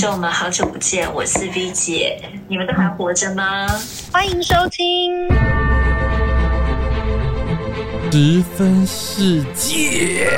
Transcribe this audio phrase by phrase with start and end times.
[0.00, 3.66] 众们，好久不见，我是 V 姐，你们都还活着吗？
[4.12, 5.26] 欢迎收听。
[8.12, 10.30] 十分世界。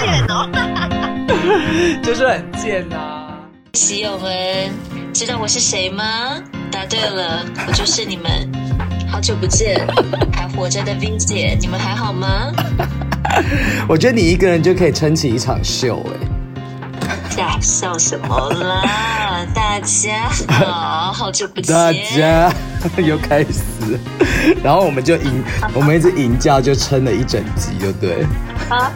[0.00, 0.48] 贱哦！
[2.02, 3.28] 就是很贱呐、
[3.74, 4.72] 喜友们，
[5.12, 6.42] 知道我是谁吗？
[6.72, 8.50] 答对了，我就是你们
[9.16, 9.80] 好久不见
[10.30, 12.52] 还活着的冰姐，你们还好吗？
[13.88, 16.04] 我觉得你一个人就可以撑起一场秀
[17.00, 19.46] 哎、在笑什么啦？
[19.54, 21.74] 大家好，好久不见。
[21.74, 22.52] 大家
[23.00, 23.98] 又开始，
[24.62, 25.42] 然后我们就赢，
[25.72, 28.22] 我们一直赢叫就撑了一整集，就对。
[28.68, 28.92] 啊！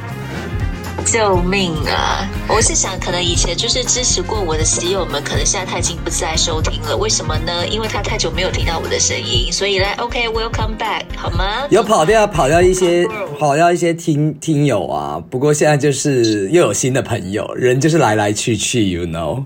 [1.05, 2.29] 救命啊！
[2.49, 6.97] 我是想，可能以前就是支持过我的喜友们，可能现在他已经不再收听了。
[6.97, 7.67] 为什么呢？
[7.69, 11.67] 因为他太久没有听到我的声音，所以来，OK，Welcome、back，好吗？
[11.71, 13.07] 有跑掉跑掉一些
[13.39, 19.45] 跑掉一些听听友啊，不过现在就是又有新的朋友，人就是来来去去，you know。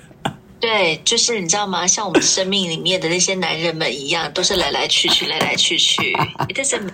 [0.60, 1.86] 对，就是你知道吗？
[1.86, 6.12] 像我们生命里面的那些男人们一样，都是来来去去，来来去去。
[6.48, 6.90] It doesn't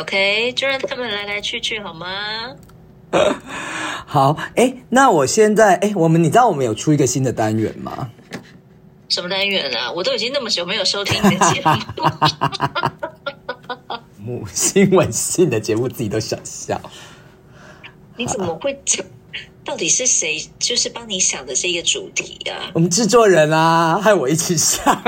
[0.00, 2.06] OK，就让他们来来去去好吗？
[4.06, 8.10] 好，哎，那我现在，哎，我们你知道我们有出一个新的单元吗？
[9.08, 9.90] 什么单元啊？
[9.92, 11.72] 我都已经那么久没有收听你的节目。
[14.22, 16.78] 母新闻性的节目自己都想笑。
[18.16, 19.04] 你怎么会讲？
[19.64, 22.70] 到底是谁就是帮你想的这个主题啊？
[22.72, 25.02] 我们制作人啊，害我一起想。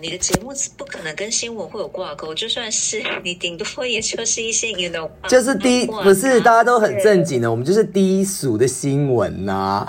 [0.00, 9.86] 你的节目不可能跟新闻会有挂钩，就算是你，顶多也就是一些 you know， 就是低，不是大家都很正经的，我们就是低俗的新闻呐、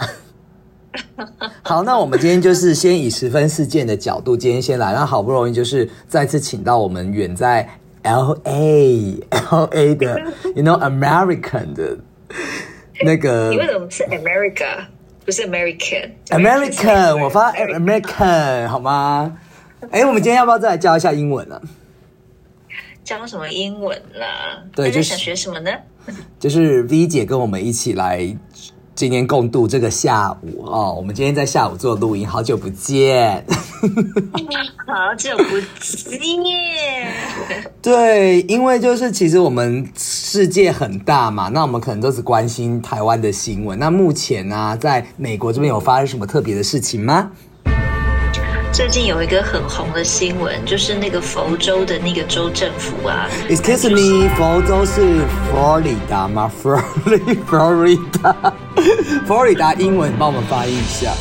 [1.64, 7.68] 好，那我们今天就是先以十分事件的角度，今天先来，那好不容易就是再次请到我们远在
[8.04, 9.20] L A
[9.52, 10.22] L A 的
[10.56, 11.98] ，you know American 的
[13.04, 14.86] 那个你为什么是 America
[15.26, 19.38] 不是 American？American，我发 American 好吗？
[19.92, 21.62] 哎、我们今天要不要再来教一下英文呢、
[23.04, 24.64] 教什么英文啦？
[24.76, 25.72] 对就是想学什么呢？
[26.40, 28.36] 就是 V 姐跟我们一起来
[28.96, 30.94] 今天共度这个下午哦。
[30.98, 33.46] 我们今天在下午做录音，好久不见。
[34.88, 36.18] 好久不见。
[37.82, 43.78] 对，因为就是其实我们世界很大嘛，那我们可能都是关心台湾的新闻。
[43.78, 47.32] 那目前呢、在美国这边有发生什么特别的事情吗？
[48.74, 56.52] 最近有一个很红的新闻，就是那个佛州的那个州政府啊 Excuse me，佛州是佛罗里达吗？
[56.62, 56.70] 佛
[57.06, 58.54] 罗里佛罗里达，
[59.26, 61.12] 佛罗里达英文帮我们翻译一下。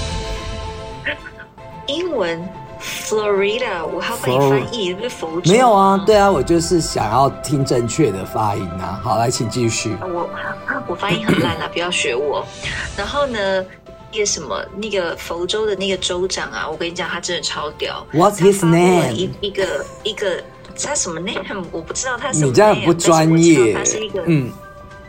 [1.87, 2.47] 英文
[2.79, 5.51] Florida，我还要帮你翻译，不是佛州？
[5.51, 6.03] 没有啊，。
[6.05, 9.01] 对啊，我就是想要听正确的发音啊。
[9.03, 9.97] 好，来，请继续。
[10.03, 10.29] 我
[10.87, 12.45] 我发音很烂啦，不要学我。
[12.97, 13.65] 然后呢，
[14.13, 18.07] 那个什么，那个福州的那个州长啊，我跟你讲，他真的超屌。
[18.13, 19.13] What's his name？
[19.13, 20.43] 一一个一个，
[20.83, 24.23] 他什么 name 我不知道他什么 name，你这样很不专业他是一个，。
[24.27, 24.51] 嗯，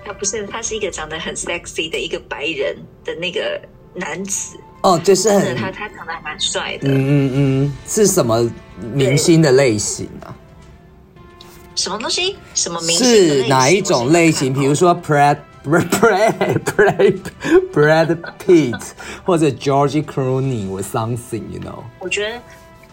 [0.04, 2.76] 他不是，他是一个长得很 sexy 的一个白人
[3.06, 3.62] 的那个
[3.94, 6.88] 男子，哦，就是很，他他长得还蛮帅的。
[6.88, 8.50] 嗯嗯嗯，是什么
[8.94, 10.36] 明星的类型啊？
[11.76, 12.36] 什么东西？
[12.56, 13.08] 什么明星？
[13.08, 14.52] 是哪一种类型？
[14.54, 17.21] 比如说 Brad Brad Brad Brad
[17.73, 18.83] Brad Pitt
[19.25, 21.83] 或者 George Clooney 或 something，you know？
[22.01, 22.41] 我觉得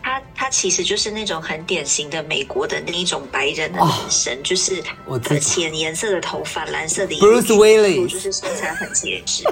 [0.01, 9.43] 他他其实就是那种很典型的美国的那一种白人的男生，就是哦我知道呃浅颜色的头发，蓝色的眼 Bruce 睛 Willis 就是身材很结实。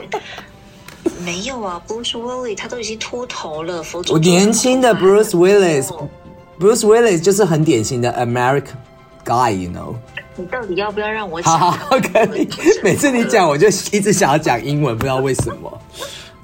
[1.23, 6.07] 没有啊，Bruce Willis 他都已经秃头了，佛州我年轻的 Bruce 哦
[6.59, 8.75] Willis，Bruce Willis 就是很典型的 American
[9.25, 9.95] guy，you know？
[10.36, 11.72] 你到底要不要让我好讲？
[11.72, 12.48] 好，可以。
[12.82, 15.80] 每次你讲，我就一直想要讲英文，不知道为什么。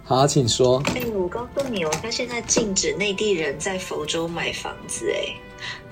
[0.04, 0.82] 好，请说。
[0.94, 5.34] 哎、我告诉你哦，他现在禁止内地人在佛州买房子，哎，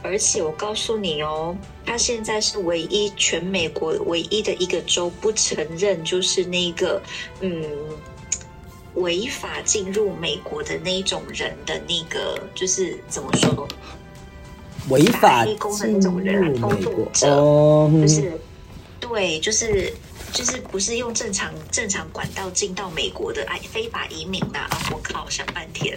[0.03, 7.01] 而且我告诉你哦，他现在是唯一全美国唯一的一个州不承认，就是那个
[7.41, 7.63] 嗯
[8.95, 13.69] 违法进入美国的那一种人的那个，就是怎么说，
[14.89, 15.71] 违法偷
[16.75, 18.33] 渡者哦，就是
[19.01, 19.93] 对，就是。
[20.33, 24.77] 就是不是用正常正常管道进到美国的哎非法移民呐、啊！
[24.93, 25.97] 我靠，想半天。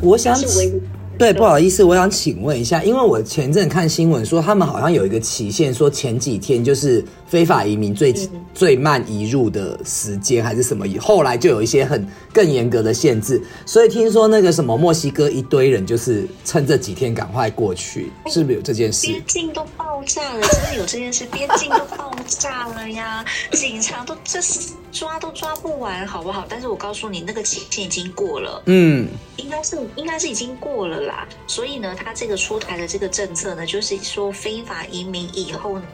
[0.00, 0.80] 我想起
[1.18, 8.14] 对，不好意思，我想请问一下，因为我前阵看新闻说，他们好像有一个期限，说前几天就是非法移民最、
[8.54, 10.86] 最慢移入的时间，还是什么？
[11.00, 19.08] 后来就有一些很更严格的限制，所以听说那个什么墨西哥一堆人就是趁这几天赶快过去，是不是有这件事？
[19.08, 23.24] 边境都爆炸了，真的有这件事，边境都爆炸了呀！
[23.52, 26.46] 警察都这是抓都抓不完，好不好？
[26.48, 31.28] 但是我告诉你，那个期限已经过了，嗯，应该是应该是已经过了啦。
[31.46, 35.84] 所以呢，他这个出台的这个政策呢，就是说非法移民以后呢，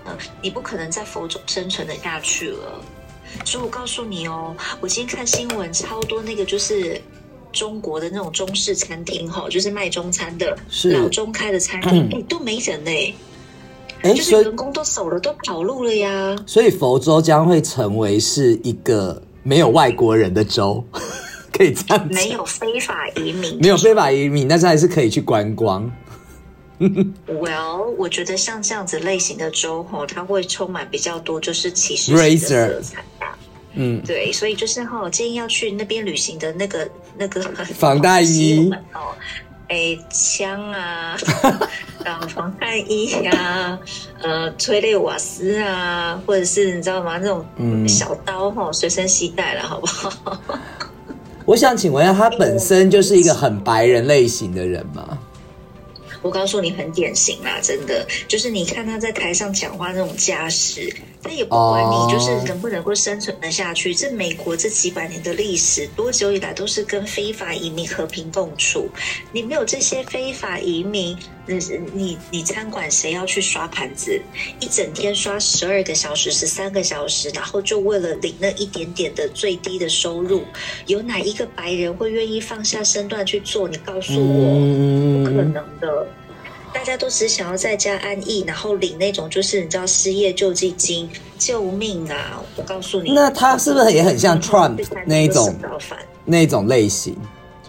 [0.40, 2.80] 你不可能在佛州生存的下去了。
[3.44, 7.00] 所以我告诉你哦，我今天看新闻，超多那个就是
[7.52, 10.56] 中国的那种中式餐厅哈，就是卖中餐的，
[10.92, 13.14] 老中开的餐厅， 哎、都没人嘞、哎、
[14.12, 16.36] 就是员工都走了，都跑路了呀。
[16.46, 20.84] 所以佛州将会成为是一个没有外国人的州，
[21.52, 25.90] 可以这样讲没有非法移民，没有非法移民，但是还是可以去观光。
[27.26, 33.38] Well，我觉得像这样子类型的州吼，它会充满比较多就是歧视的色彩吧。
[33.74, 37.40] 嗯，对，所以就是哈，建议要去那边旅行的那个那个
[37.76, 39.14] 防弹衣哦，
[39.74, 41.16] 哎，枪啊，
[42.04, 43.76] 然后防弹衣呀、
[44.22, 47.18] 呃，催泪瓦斯啊，或者是你知道吗？
[47.20, 50.38] 那种嗯小刀哈，随身携带了，好不好？
[51.44, 55.18] 我想请问一下，他本身就是一个很白人类型的人吗？
[56.22, 60.88] 我告诉你，很典型啦，真的，就是你看他在台上讲话那种架势，
[61.24, 63.94] 他也不管哦你就是能不能够生存得下去。
[63.94, 68.88] 这美国这几百年的历史，多久以来都是跟非法移民和平共处。
[69.32, 71.16] 你没有这些非法移民，
[71.46, 71.58] 你
[71.94, 74.20] 你你餐馆谁要去刷盘子？
[74.60, 80.42] 一整天刷十二个小时、十三个小时，然后就为了领那一点点的最低的收入，
[80.86, 83.66] 有哪一个白人会愿意放下身段去做？
[83.66, 85.24] 你告诉我。
[85.24, 86.06] 不可嗯，能的。
[86.74, 92.42] 大家都只想要在家安逸，然后领那种就是你知道失业救济金，救命啊！
[92.56, 95.54] 我告诉你，那他是不是也很像 Trump 那一种？
[96.24, 97.16] 那种类型，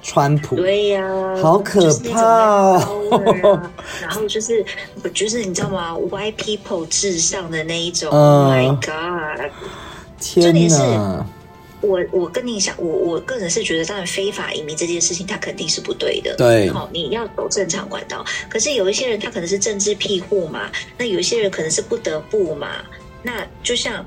[0.02, 0.56] 川普。
[0.56, 1.04] 对呀、
[1.42, 2.81] 好可怕哦
[3.12, 3.72] power 啊
[4.02, 4.66] 然后就是
[5.13, 9.52] 就是你知道吗？White people 至上的那一种、嗯 o h my God！
[10.19, 11.25] 天哪！
[11.85, 16.35] 我我跟你讲，我我个人是觉得，当然非法移民这件事情，它肯定是不对的。
[16.35, 18.25] 对好，你要走正常管道。
[18.49, 22.83] 可是有一些人，他可能是政治庇护嘛，那有一些人可能是不得不嘛。
[23.21, 24.05] 那就像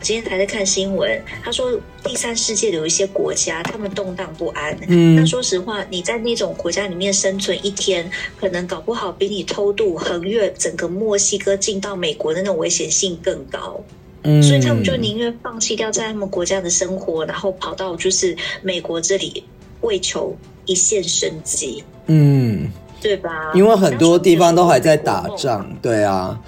[0.00, 4.76] 今天还在看新闻，他说第三世界的有一些国家，他们动荡不安。
[4.88, 8.10] 嗯那说实话，你在那种国家里面生存一天，
[8.40, 13.80] 可能搞不好比你偷渡横越整个墨西哥进到美国的那种危险性更高。
[14.24, 19.44] 嗯所以他们就宁愿放弃掉在他们国家的生活，然后跑到就是美国这里
[19.80, 22.70] 为求一线生机，嗯，
[23.00, 23.50] 对吧？
[23.54, 26.38] 因为很多地方都还在打仗，对啊。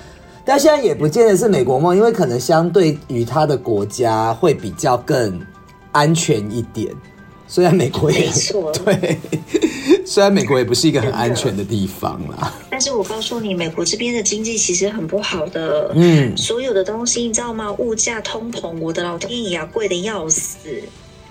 [0.46, 5.40] 但现在也不见得是美国梦，因为可能相对于他的国家会比较更
[5.90, 6.94] 安全一点。
[7.48, 9.18] 虽然美国也没错 对，
[10.04, 12.52] 虽然美国也不是一个很安全的地方啦。
[12.70, 17.72] 但是我告诉你，美国这边的经济其实很不好的，嗯，所有的东西你知道吗？
[17.78, 20.58] 物价通膨，我的老天爷啊，贵的要死。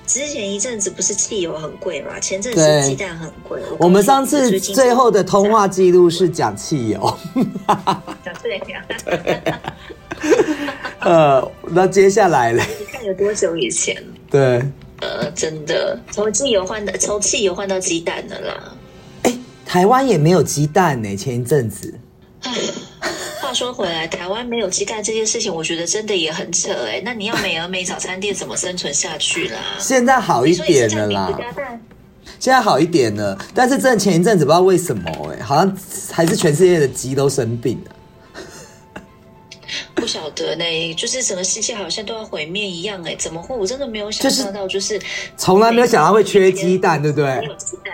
[0.06, 3.62] 之前一阵子不是汽油很贵嘛，前阵子对鸡蛋很贵。
[3.80, 7.18] 我们上次最后的通话记录是讲汽油，
[8.44, 9.62] 对呀，
[11.00, 13.96] 呃，那接下来嘞， 你看有多久以前？
[14.30, 14.62] 对，
[15.04, 18.74] 呃，真的从汽油换到从汽油换到鸡蛋的啦。
[19.66, 21.94] 台湾也没有鸡蛋呢，前一阵子。
[23.42, 29.60] 话说回来，台湾没有鸡蛋这件事情，我觉得真的也很扯哎、那你要美而美早餐店怎么生存下去啦？
[29.80, 31.39] 现在好一点了啦，
[32.39, 35.77] 现在好一点了，但是真的前一阵子不知道为什么哎、好像
[36.12, 37.96] 还是全世界的鸡都生病了。
[40.03, 43.55] 不晓得呢，就是整个世界好像都要毁灭一样哎、怎么会？
[43.55, 45.01] 我真的没有想就是象到，就是
[45.38, 47.48] 从来没有想到会缺鸡蛋，对不没对？
[47.48, 47.93] 有鸡蛋。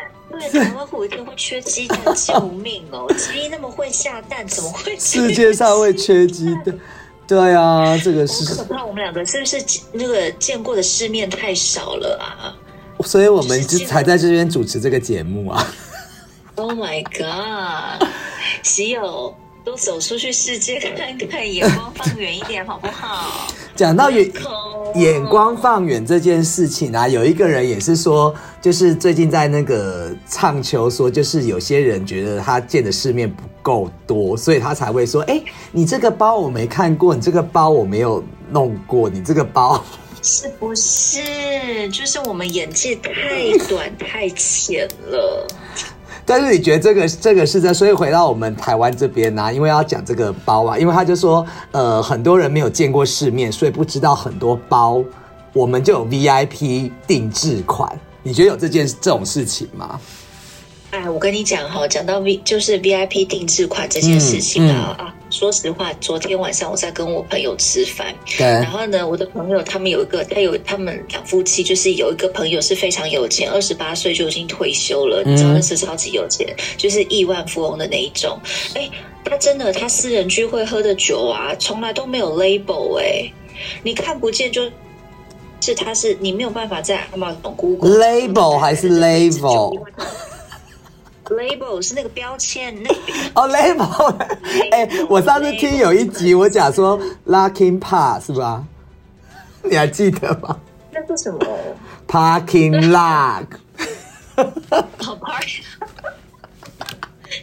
[0.51, 3.05] 对，台湾会有一天会缺鸡蛋，救命哦！
[3.15, 6.79] 鸡那么会下蛋，怎么会世界上会缺鸡蛋，
[7.27, 8.83] 对啊， 这个好是可，怕！
[8.83, 12.57] 我们两个是不是那个见过的世面太少了啊
[13.05, 15.67] 所以我们就才在这边主持这个节目啊。
[16.55, 18.07] ？Oh my god！
[18.63, 19.33] 喜友
[19.69, 23.53] 都走出去世界看看，眼光放远一点好不好？
[23.75, 35.39] 讲到眼光放远这件事情啊，有一个人也是说，就是最近在那个唱秋说，就是有些人觉得他见的世面不够多，所以他才会说，哎、
[35.71, 39.85] 你这个包我没看过，你这个包我没有弄过，你这个包，
[40.23, 41.19] 是不是？
[41.91, 45.47] 就是我们眼界太短太浅了。
[46.29, 55.03] 但是你觉得这个这个是在，所以回到我们台湾这边呢、因为要讲这个包啊，因为他就说，呃，很多人没有见过世面，所以不知道很多包，
[55.53, 57.91] 我们就有 VIP 定制款。
[58.21, 59.99] 你觉得有这件这种事情吗？
[60.91, 78.39] 哎，我跟你讲哈，讲到 V 就是 VIP 定制款这件事情啊、啊，说实话，昨天晚上我在跟我朋友吃饭，对然，后呢，我的朋友他们有一个，他有他们两夫妻，就是有一个朋友是非常有钱，二十八岁就已经退休了，你知道那是超级有钱，就是亿万富翁的那一种。
[78.75, 78.89] 哎，
[79.23, 83.31] 他真的，他私人聚会喝的酒啊，从来都没有 label 哎、
[83.83, 84.63] 你看不见就。
[85.61, 89.77] 是，他是你没有办法在 Amazon、Google Label 还是 label？
[91.29, 92.95] Label 是那个标签，那个
[93.35, 94.15] 哦，label，
[94.71, 98.63] 哎、我上次听有一集我讲说 Locking Pass 是吧？
[99.63, 100.57] 你还记得吗
[100.91, 101.39] 那是什么
[102.07, 103.45] ？？Parking lock。
[104.35, 105.61] 好 party。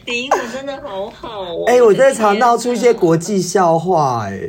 [0.05, 1.65] 你英文真的好好哦！
[1.69, 4.41] 哎、我真的常天闹出一些哪国际笑话、哎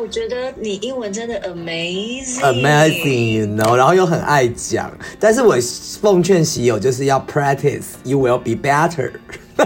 [0.00, 5.58] 我觉得你英文真的 amazing，amazing，you know，然后又很爱讲，但是我
[6.00, 9.12] 奉劝喜友就是要 practice，you will be better。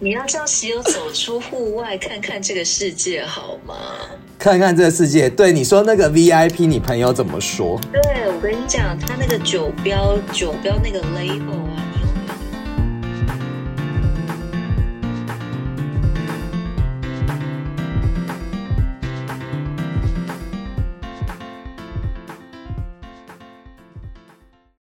[0.00, 3.76] 你要叫喜友走出户外，看看这个世界好吗？
[4.36, 7.80] 看看这个世界，对你说那个 VIP，你朋友怎么说？
[7.92, 11.75] 对，我跟你讲，他那个酒标酒标那个 label 啊，